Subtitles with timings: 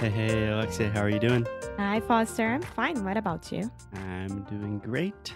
[0.00, 1.46] Hey, hey, Alexia, how are you doing?
[1.78, 2.46] Hi, Foster.
[2.46, 3.02] I'm fine.
[3.04, 3.70] What about you?
[3.94, 5.34] I'm doing great.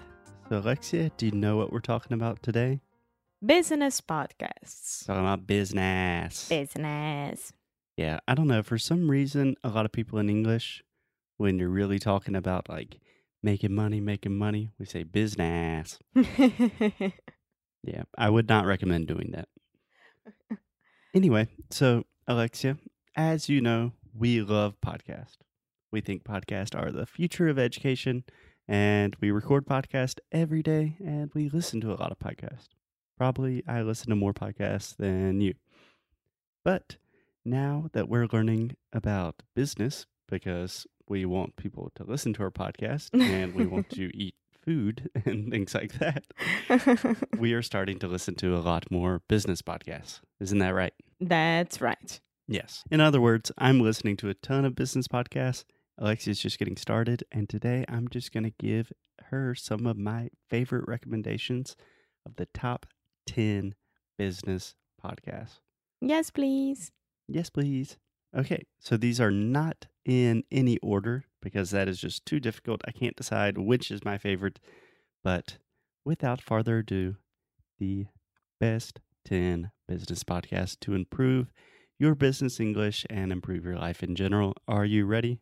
[0.48, 2.80] So, Alexia, do you know what we're talking about today?
[3.44, 5.06] Business podcasts.
[5.06, 6.48] Talking about business.
[6.48, 7.52] Business.
[7.96, 8.62] Yeah, I don't know.
[8.62, 10.82] For some reason, a lot of people in English,
[11.38, 12.98] when you're really talking about like
[13.42, 15.98] making money, making money, we say business.
[17.82, 19.48] Yeah, I would not recommend doing that.
[21.14, 22.76] Anyway, so Alexia,
[23.16, 25.36] as you know, we love podcast.
[25.92, 28.24] We think podcasts are the future of education,
[28.68, 32.68] and we record podcast every day, and we listen to a lot of podcasts.
[33.18, 35.54] Probably I listen to more podcasts than you.
[36.64, 36.96] But
[37.44, 43.08] now that we're learning about business, because we want people to listen to our podcast
[43.12, 46.24] and we want to eat food and things like that,
[47.38, 50.20] we are starting to listen to a lot more business podcasts.
[50.38, 50.94] Isn't that right?
[51.20, 52.20] That's right.
[52.50, 52.82] Yes.
[52.90, 55.64] In other words, I'm listening to a ton of business podcasts.
[55.98, 58.92] Alexia's just getting started, and today I'm just going to give
[59.26, 61.76] her some of my favorite recommendations
[62.26, 62.86] of the top
[63.28, 63.76] 10
[64.18, 65.60] business podcasts.
[66.00, 66.90] Yes, please.
[67.28, 67.98] Yes, please.
[68.36, 72.80] Okay, so these are not in any order because that is just too difficult.
[72.84, 74.58] I can't decide which is my favorite.
[75.22, 75.58] But
[76.04, 77.14] without further ado,
[77.78, 78.06] the
[78.58, 81.52] best 10 business podcasts to improve
[82.00, 84.54] your business English and improve your life in general.
[84.66, 85.38] Are you ready?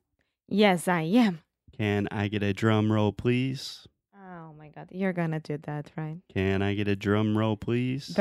[0.48, 1.40] Yes, I am.
[1.76, 3.86] Can I get a drum roll, please?
[4.12, 4.88] Oh my God.
[4.90, 6.18] You're going to do that, right?
[6.34, 8.18] Can I get a drum roll, please?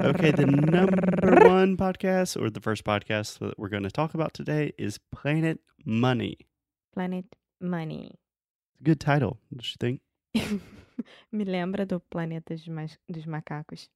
[0.00, 4.32] Okay, the number one podcast or the first podcast that we're going to talk about
[4.32, 6.38] today is Planet Money.
[6.94, 7.24] Planet
[7.60, 8.14] Money.
[8.80, 10.60] Good title, don't you think?
[11.32, 13.88] Me lembra do Planeta dos, dos Macacos.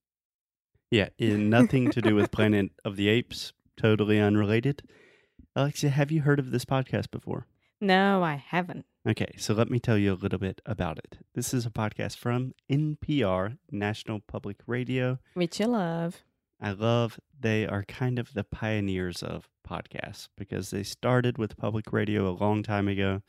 [0.93, 4.83] Yeah, in nothing to do with Planet of the Apes, totally unrelated.
[5.55, 7.47] Alexia, have you heard of this podcast before?
[7.81, 8.85] No, I haven't.
[9.09, 11.17] Okay, so let me tell you a little bit about it.
[11.33, 15.17] This is a podcast from NPR, National Public Radio.
[15.33, 16.21] Which you love.
[16.61, 21.91] I love they are kind of the pioneers of podcasts because they started with public
[21.91, 23.23] radio a long time ago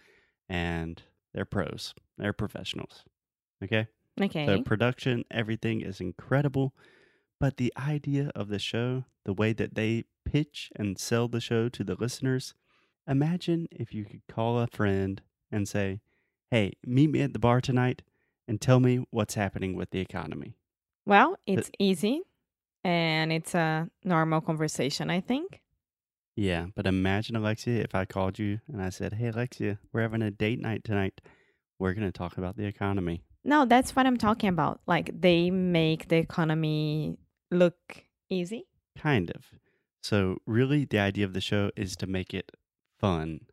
[0.51, 1.01] and
[1.33, 1.95] they're pros.
[2.19, 3.05] They're professionals.
[3.65, 3.87] Okay?
[4.21, 4.45] Okay.
[4.45, 6.75] The production, everything is incredible.
[7.41, 11.69] But the idea of the show, the way that they pitch and sell the show
[11.69, 12.55] to the listeners,
[13.07, 16.01] imagine if you could call a friend and say,
[16.51, 18.03] Hey, meet me at the bar tonight
[18.47, 20.57] and tell me what's happening with the economy.
[21.07, 22.23] well, it's easy
[22.83, 25.61] and it's a normal conversation, I think.
[26.37, 30.23] Yeah, but imagine, Alexia, if I called you and I said, Hey, Alexia, we're having
[30.23, 31.21] a date night tonight.
[31.79, 33.23] We're going to talk about the economy.
[33.45, 34.81] No, that's what I'm talking about.
[34.87, 37.19] Like they make the economy
[37.51, 38.67] look easy.
[38.97, 39.47] Kind of.
[40.03, 42.53] So, really, the idea of the show is to make it
[42.99, 43.47] fun.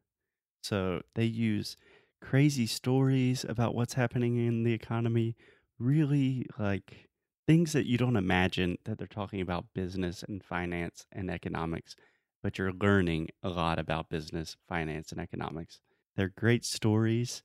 [0.64, 1.78] So, they use
[2.22, 5.36] crazy stories about what's happening in the economy,
[5.80, 7.10] really like
[7.48, 11.96] things that you don't imagine that they're talking about business and finance and economics,
[12.44, 15.82] but you're learning a lot about business, finance, and economics.
[16.16, 17.44] They're great stories,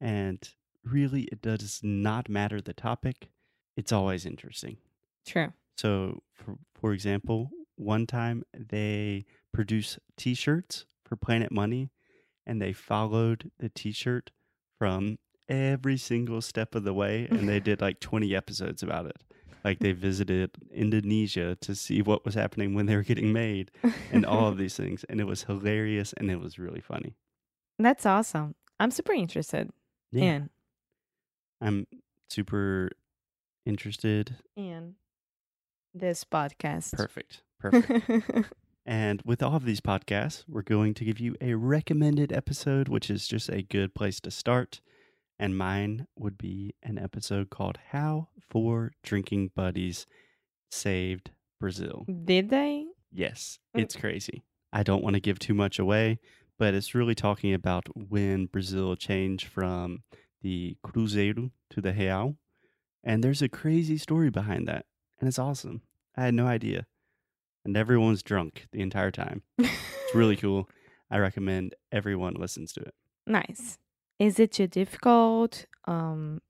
[0.00, 0.48] and
[0.84, 3.30] really, it does not matter the topic,
[3.76, 4.78] it's always interesting.
[5.24, 5.52] True.
[5.78, 11.90] So, for, for example, one time they produce t shirts for Planet Money
[12.46, 14.30] and they followed the t shirt
[14.78, 15.18] from
[15.48, 19.16] every single step of the way and they did like 20 episodes about it.
[19.64, 23.70] Like they visited Indonesia to see what was happening when they were getting made
[24.12, 25.04] and all of these things.
[25.08, 27.14] And it was hilarious and it was really funny.
[27.78, 28.54] That's awesome.
[28.80, 29.70] I'm super interested
[30.12, 30.50] in
[31.60, 31.86] I'm
[32.28, 32.90] super
[33.66, 34.36] interested.
[34.56, 34.94] in
[35.98, 36.92] this podcast.
[36.94, 37.42] Perfect.
[37.60, 38.46] Perfect.
[38.86, 43.10] And with all of these podcasts, we're going to give you a recommended episode, which
[43.10, 44.80] is just a good place to start.
[45.38, 50.06] And mine would be an episode called How Four Drinking Buddies
[50.70, 52.06] Saved Brazil.
[52.24, 52.86] Did they?
[53.12, 53.82] Yes, Mm.
[53.82, 54.42] it's crazy.
[54.72, 56.18] I don't want to give too much away,
[56.58, 60.02] but it's really talking about when Brazil changed from
[60.40, 62.36] the Cruzeiro to the Real.
[63.04, 64.86] And there's a crazy story behind that.
[65.20, 65.82] And it's awesome.
[66.18, 66.86] I had no idea.
[67.64, 69.42] And everyone was drunk the entire time.
[69.56, 70.68] It's really cool.
[71.10, 72.94] I recommend everyone listens to it.
[73.24, 73.78] Nice.
[74.18, 75.66] Is it too difficult?
[75.84, 76.40] Um,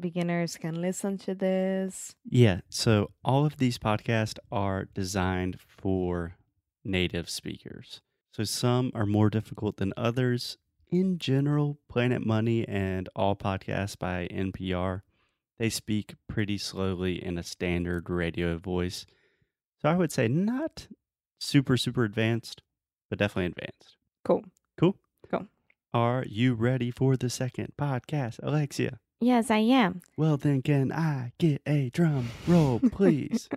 [0.00, 2.14] beginners can listen to this.
[2.24, 2.60] Yeah.
[2.70, 6.36] So all of these podcasts are designed for
[6.82, 8.00] native speakers.
[8.32, 10.56] So some are more difficult than others.
[10.90, 15.02] In general, Planet Money and all podcasts by NPR,
[15.58, 19.04] they speak pretty slowly in a standard radio voice.
[19.80, 20.88] So I would say not
[21.38, 22.62] super, super advanced,
[23.08, 23.96] but definitely advanced.
[24.24, 24.44] Cool.
[24.78, 24.96] Cool?
[25.30, 25.46] Cool.
[25.94, 28.98] Are you ready for the second podcast, Alexia?
[29.20, 30.02] Yes, I am.
[30.16, 33.48] Well, then, can I get a drum roll, please?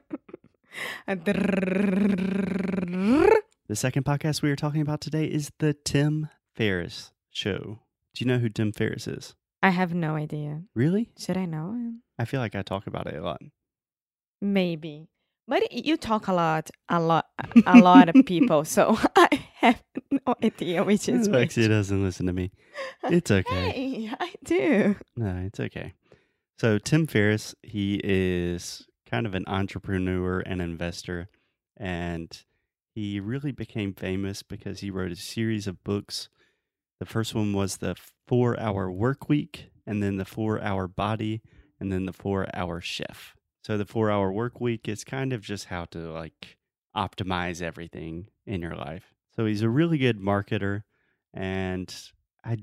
[3.68, 7.80] the second podcast we are talking about today is the Tim Ferriss Show.
[8.16, 9.36] Do you know who Tim Ferriss is?
[9.62, 10.64] I have no idea.
[10.74, 11.12] Really?
[11.18, 12.02] Should I know him?
[12.18, 13.42] I feel like I talk about it a lot.
[14.42, 15.11] Maybe.
[15.48, 17.26] But you talk a lot, a lot,
[17.66, 21.36] a lot of people, so I have no idea which is which.
[21.36, 22.52] Alexia doesn't listen to me.
[23.04, 23.72] It's okay.
[23.72, 24.96] Hey, I do.
[25.18, 25.94] No, it's okay.
[26.60, 31.28] So Tim Ferriss, he is kind of an entrepreneur and investor,
[31.76, 32.32] and
[32.94, 36.30] he really became famous because he wrote a series of books.
[37.00, 37.96] The first one was the
[38.28, 41.42] Four Hour Work Week, and then the Four Hour Body,
[41.80, 43.36] and then the Four Hour Chef.
[43.62, 46.58] So the Four Hour Work Week is kind of just how to like
[46.96, 49.13] optimize everything in your life.
[49.36, 50.84] So he's a really good marketer,
[51.34, 51.94] and
[52.44, 52.58] I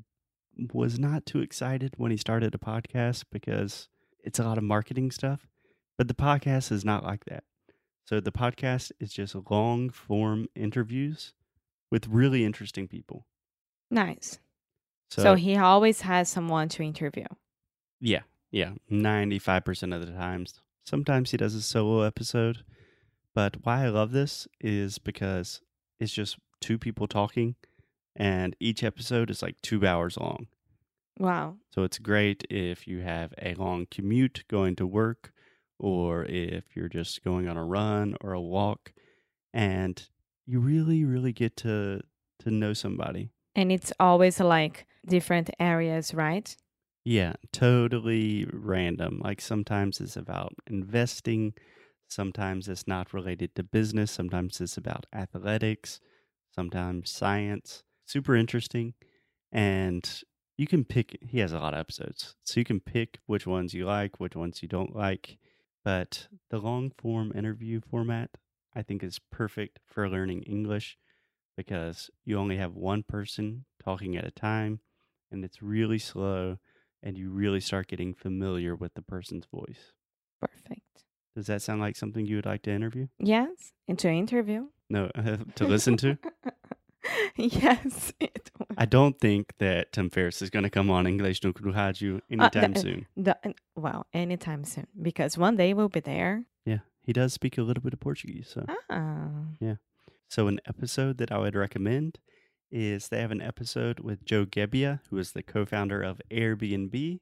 [0.72, 3.88] was not too excited when he started a podcast because
[4.24, 5.46] it's a lot of marketing stuff.
[5.96, 7.44] But the podcast is not like that.
[8.04, 11.34] So the podcast is just long form interviews
[11.90, 13.26] with really interesting people.
[13.90, 14.38] Nice.
[15.10, 17.24] So, So, he always has someone to interview.
[18.00, 20.60] yeah, yeah, 95% of the times.
[20.88, 22.64] Sometimes he does a solo episode.
[23.34, 25.60] But why I love this is because
[26.00, 27.56] it's just two people talking
[28.16, 30.46] and each episode is like 2 hours long.
[31.18, 31.56] Wow.
[31.74, 35.32] So it's great if you have a long commute going to work
[35.78, 38.94] or if you're just going on a run or a walk
[39.52, 40.08] and
[40.46, 42.00] you really really get to
[42.38, 43.28] to know somebody.
[43.54, 46.56] And it's always like different areas, right?
[47.08, 49.20] Yeah, totally random.
[49.24, 51.54] Like sometimes it's about investing,
[52.08, 56.00] sometimes it's not related to business, sometimes it's about athletics,
[56.50, 57.82] sometimes science.
[58.04, 58.92] Super interesting.
[59.52, 60.08] And
[60.58, 62.36] you can pick, he has a lot of episodes.
[62.44, 65.38] So you can pick which ones you like, which ones you don't like.
[65.84, 68.30] But the long form interview format,
[68.74, 70.98] I think, is perfect for learning English
[71.56, 74.80] because you only have one person talking at a time
[75.30, 76.58] and it's really slow
[77.02, 79.92] and you really start getting familiar with the person's voice.
[80.40, 80.80] Perfect.
[81.36, 83.06] Does that sound like something you would like to interview?
[83.18, 84.66] Yes, into interview.
[84.90, 85.08] No,
[85.56, 86.18] to listen to?
[87.36, 88.12] yes.
[88.76, 92.72] I don't think that Tim Ferriss is going to come on English no Rádio anytime
[92.72, 93.06] the- soon.
[93.16, 93.36] The,
[93.76, 96.44] well, anytime soon, because one day we'll be there.
[96.64, 98.48] Yeah, he does speak a little bit of Portuguese.
[98.52, 99.46] So, Ah,
[100.28, 102.18] so an episode that I would recommend
[102.70, 107.20] is they have an episode with Joe Gebbia, who is the co-founder of Airbnb.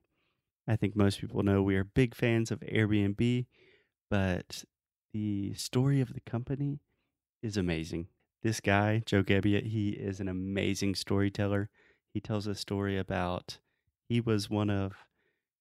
[0.68, 3.46] I think most people know we are big fans of Airbnb,
[4.10, 4.64] but
[5.12, 6.80] the story of the company
[7.42, 8.08] is amazing.
[8.42, 11.68] This guy, Joe Gebbia, he is an amazing storyteller.
[12.12, 13.58] He tells a story about
[14.08, 14.94] he was one of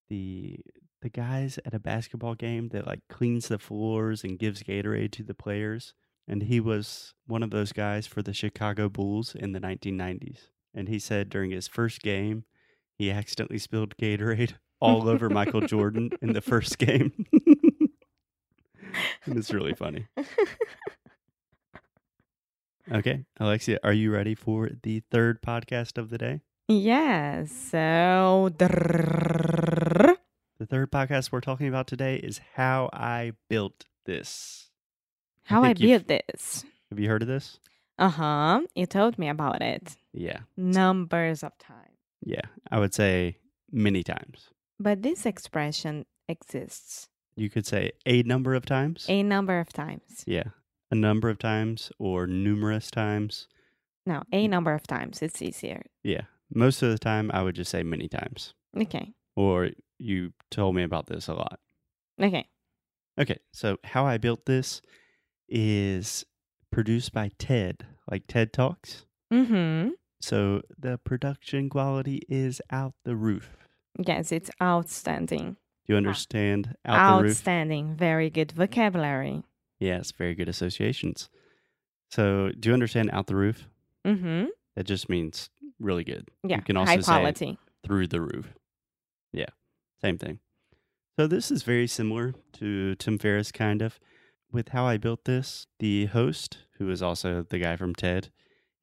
[0.10, 0.60] the
[1.02, 5.24] the guys at a basketball game that like cleans the floors and gives Gatorade to
[5.24, 5.94] the players.
[6.28, 10.50] And he was one of those guys for the Chicago Bulls in the 1990s.
[10.74, 12.46] And he said during his first game,
[12.98, 17.26] he accidentally spilled Gatorade all over Michael Jordan in the first game.
[19.26, 20.08] and it's really funny.
[22.92, 26.42] Okay, Alexia, are you ready for the third podcast of the day?
[26.68, 27.52] yes.
[27.52, 28.50] So.
[28.58, 30.18] The
[30.68, 34.70] third podcast we're talking about today is How I Built This.
[35.46, 36.66] How I built this.
[36.90, 37.60] Have you heard of this?
[37.98, 38.62] Uh huh.
[38.76, 40.40] You told me about it Yeah.
[40.58, 41.98] numbers of times.
[42.22, 42.42] Yeah.
[42.72, 43.38] I would say
[43.72, 44.50] many times.
[44.80, 49.06] But this expression exists You could say a number of times.
[49.10, 50.24] a number of times.
[50.28, 50.50] Yeah.
[50.92, 53.48] A number of times or numerous times.
[54.06, 55.22] No, a number of times.
[55.22, 55.82] It's easier.
[56.04, 56.22] Yeah.
[56.54, 58.54] Most of the time, I would just say many times.
[58.78, 59.14] Okay.
[59.36, 61.60] Or you told me about this a lot.
[62.22, 62.48] Okay.
[63.20, 63.40] Okay.
[63.52, 64.82] So, How I Built This
[65.48, 66.26] is
[66.72, 69.06] produced by TED, like TED Talks.
[69.32, 69.90] Mm hmm.
[70.22, 73.58] So, the production quality is out the roof.
[74.00, 75.58] Yes, it's outstanding.
[75.86, 77.32] Do you understand out the roof?
[77.32, 77.96] outstanding.
[77.96, 79.44] Very good vocabulary.
[79.80, 81.30] Yes, very good associations.
[82.10, 83.68] So, do you understand out the roof?
[84.06, 84.46] Mm-hmm.
[84.76, 85.50] That just means
[85.80, 86.30] really good.
[86.44, 86.58] Yeah.
[86.58, 87.58] You can high also say quality.
[87.86, 88.54] through the roof.
[89.32, 89.50] Yeah,
[90.02, 90.40] same thing.
[91.18, 94.00] So this is very similar to Tim Ferriss, kind of.
[94.56, 98.30] With how I built this, the host, who is also the guy from TED,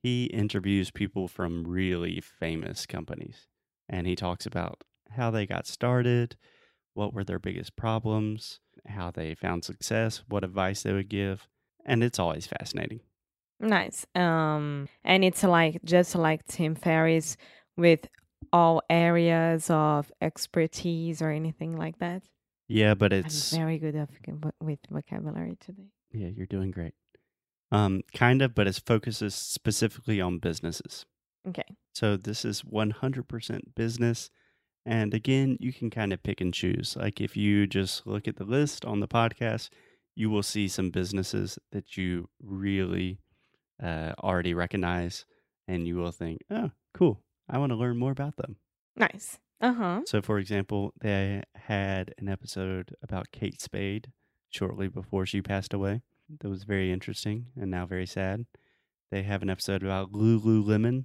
[0.02, 3.47] he interviews people from really famous companies.
[3.88, 6.37] And he talks about how they got started,
[6.93, 11.49] what were their biggest problems, how they found success, what advice they would give.
[11.87, 13.00] And it's always fascinating.
[13.59, 14.05] Nice.
[14.14, 17.38] Um, and it's like just like Tim Ferriss
[17.79, 18.07] with
[18.52, 22.25] all areas of expertise or anything like that.
[22.69, 25.90] Yeah, but I'm it's very good at voc- with vocabulary today.
[26.12, 26.95] yeah, you're doing great.
[27.71, 31.07] Um, kind of, but it focuses specifically on businesses.
[31.49, 31.64] Okay.
[31.95, 34.31] So this is 100% business.
[34.85, 36.97] And again, you can kind of pick and choose.
[36.97, 39.71] Like if you just look at the list on the podcast,
[40.14, 43.19] you will see some businesses that you really
[43.83, 45.25] uh, already recognize,
[45.66, 47.23] and you will think, oh, cool.
[47.49, 48.57] I want to learn more about them.
[48.97, 49.38] Nice.
[49.62, 50.00] Uh huh.
[50.07, 54.11] So, for example, they had an episode about Kate Spade
[54.50, 56.02] shortly before she passed away.
[56.40, 58.47] That was very interesting and now very sad.
[59.11, 61.04] They have an episode about Lululemon,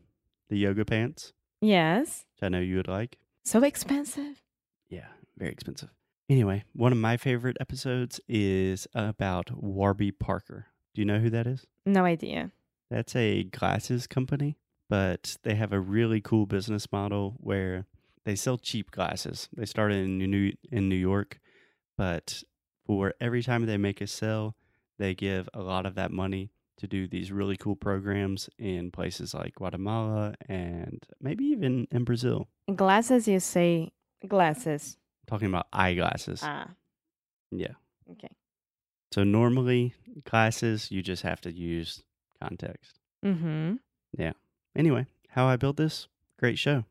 [0.50, 2.26] the yoga pants, Yes.
[2.36, 3.18] which I know you would like.
[3.44, 4.42] So expensive.
[4.90, 5.90] Yeah, very expensive.
[6.30, 10.68] Anyway, one of my favorite episodes is about Warby Parker.
[10.94, 11.66] Do you know who that is?
[11.86, 12.52] No idea.
[12.90, 14.58] That's a glasses company,
[14.90, 17.86] but they have a really cool business model where
[18.28, 19.48] they sell cheap glasses.
[19.56, 21.40] They started in New in New York,
[21.98, 22.44] but
[22.86, 24.54] for every time they make a sale,
[25.00, 29.34] they give a lot of that money to do these really cool programs in places
[29.34, 32.50] like Guatemala and maybe even in Brazil.
[32.76, 33.94] Glasses, you say
[34.28, 34.98] glasses.
[35.26, 36.42] talking about eyeglasses.
[36.44, 36.68] Ah,
[37.50, 37.76] yeah.
[38.12, 38.36] okay.
[39.14, 39.94] So normally
[40.26, 42.04] glasses you just have to use
[42.44, 43.00] context.
[43.24, 43.76] Mm-hmm.
[44.18, 44.34] Yeah.
[44.76, 46.84] Anyway, how I built this, great show.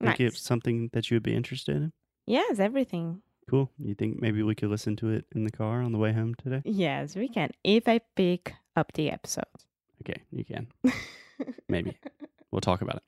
[0.00, 0.32] Think Nice.
[0.32, 1.92] it's something that you would be interested in?
[2.26, 3.22] Yes, everything.
[3.48, 3.70] Cool.
[3.78, 6.34] You think maybe we could listen to it in the car on the way home
[6.36, 6.62] today?
[6.64, 7.50] Yes, we can.
[7.64, 9.44] If I pick up the episode.
[10.02, 10.68] Okay, you can.
[11.68, 11.96] Maybe.
[12.50, 13.02] We'll talk about it.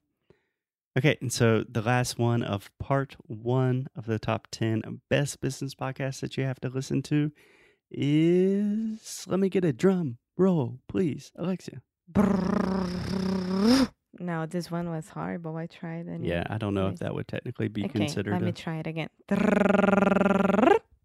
[0.99, 5.75] Okay, and so the last one of part one of the top 10 best business
[5.75, 7.33] podcasts that you have to listen to
[7.91, 11.81] is let me get a drum roll, please, Alexia.
[14.23, 15.57] No, this one was horrible.
[15.57, 18.33] I tried and Yeah, I don't know if that would technically be okay, considered.
[18.33, 19.09] let me try it again.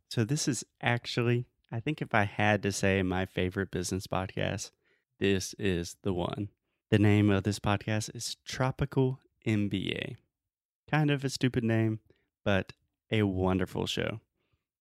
[0.09, 4.71] So this is actually, I think if I had to say my favorite business podcast,
[5.19, 6.49] this is the one.
[6.89, 10.15] The name of this podcast is Tropical MBA.
[10.89, 11.99] Kind of a stupid name,
[12.45, 12.71] but
[13.11, 14.21] a wonderful show.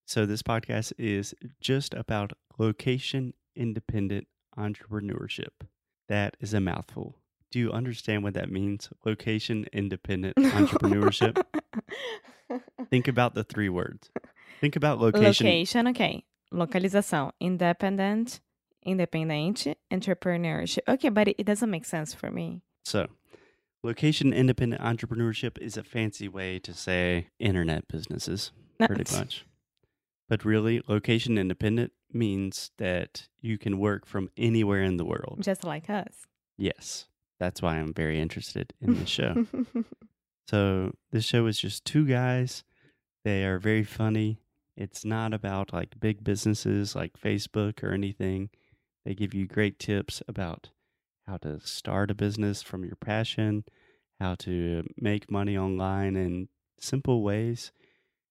[0.07, 5.67] So this podcast is just about location independent entrepreneurship.
[6.09, 7.19] That is a mouthful.
[7.51, 8.91] Do you understand what that means?
[9.05, 11.43] Location independent entrepreneurship.
[12.91, 14.11] Think about the three words.
[14.61, 15.47] Think about location.
[15.47, 16.25] Location, okay.
[16.53, 17.33] Localização.
[17.41, 18.41] Independent,
[18.87, 20.81] independente, entrepreneurship.
[20.89, 22.63] Okay, but it, it doesn't make sense for me.
[22.85, 23.09] So,
[23.83, 29.45] location independent entrepreneurship is a fancy way to say internet businesses, pretty much.
[30.29, 35.39] But really, location independent means that you can work from anywhere in the world.
[35.41, 36.27] Just like us.
[36.57, 37.07] Yes.
[37.39, 39.47] That's why I'm very interested in this show.
[40.49, 42.63] So this show is just two guys.
[43.25, 44.39] They are very funny.
[44.77, 48.51] It's not about like big businesses like Facebook or anything.
[49.05, 50.71] They give you great tips about
[51.27, 53.65] how to start a business from your passion,
[54.21, 57.73] how to make money online in simple ways.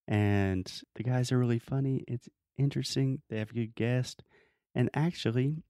[0.07, 2.05] And the guys are really funny.
[2.07, 3.21] It's interesting.
[3.29, 4.24] They have a good guests.
[4.74, 5.63] And actually,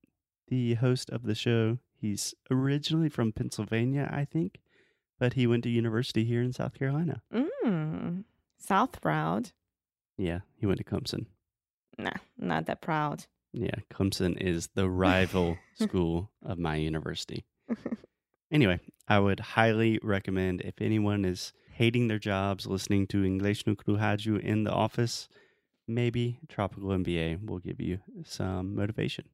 [0.47, 4.59] the host of the show, he's originally from Pennsylvania, I think
[5.19, 7.21] but he went to university here in South Carolina.
[7.33, 8.23] mm,
[8.57, 9.51] South proud.
[10.17, 11.27] Yeah, he went to Clemson.
[11.97, 13.25] Nah, not that proud.
[13.53, 17.45] Yeah, Clemson is the rival school of my university.
[18.51, 23.73] Anyway, I would highly recommend if anyone is hating their jobs listening to English no
[23.73, 25.27] Rádio in the office,
[25.87, 29.25] maybe Tropical MBA will give you some motivation.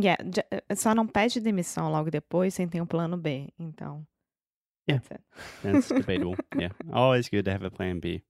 [0.00, 3.48] Yeah, j- uh, só não pede demissão logo depois sem ter um plano B.
[3.58, 4.06] Então.
[4.88, 5.00] Yeah.
[5.06, 5.22] That's
[5.62, 6.36] That's debatable.
[6.56, 8.22] yeah, always good to have a plan B.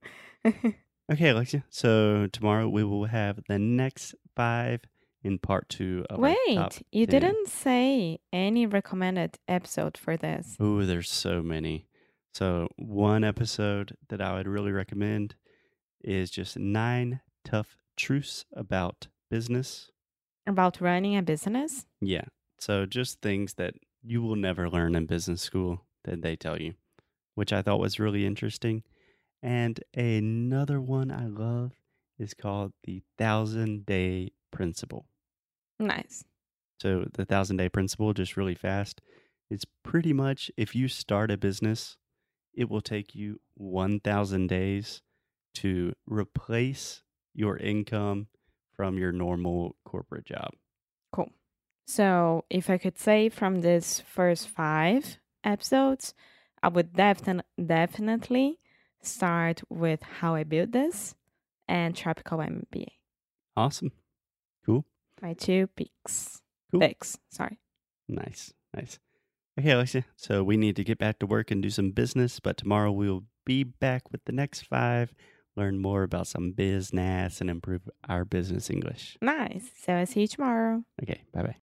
[1.11, 1.65] Okay, Alexia.
[1.71, 4.81] So tomorrow we will have the next five
[5.23, 7.21] in part two of our top Wait, you 10.
[7.21, 10.57] didn't say any recommended episode for this.
[10.61, 11.87] Oh, there's so many.
[12.35, 15.35] So one episode that I would really recommend
[16.05, 19.91] is just nine tough truths about business.
[20.49, 21.85] About running a business?
[22.01, 22.25] Yeah.
[22.59, 26.73] So just things that you will never learn in business school that they tell you,
[27.35, 28.83] which I thought was really interesting.
[29.43, 31.73] And another one I love
[32.19, 35.07] is called the thousand day principle.
[35.79, 36.25] Nice.
[36.81, 39.03] So, the thousand day principle, just really fast,
[39.51, 41.99] it's pretty much if you start a business,
[42.55, 45.03] it will take you 1,000 days
[45.57, 47.03] to replace
[47.35, 48.29] your income
[48.79, 50.51] from your normal corporate job.
[51.13, 51.33] Cool.
[51.87, 56.15] So, if I could say from this first five episodes,
[56.63, 58.61] I would defin- definitely
[59.03, 61.17] start with how I built this
[61.67, 62.87] and Tropical MBA.
[63.57, 63.91] Awesome.
[64.65, 64.85] Cool.
[65.21, 66.41] My two peaks.
[66.71, 66.81] Cool.
[66.81, 67.59] Picks, sorry.
[68.09, 68.55] Nice.
[68.77, 69.01] Nice.
[69.59, 70.05] Okay, Alexia.
[70.15, 73.11] So we need to get back to work and do some business, but tomorrow we
[73.11, 75.13] will be back with the next five,
[75.59, 79.19] learn more about some business and improve our business English.
[79.21, 79.71] Nice.
[79.83, 80.85] So, I'll see you tomorrow.
[81.03, 81.57] Okay, bye bye.